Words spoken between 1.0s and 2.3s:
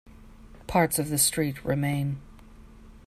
the street remain.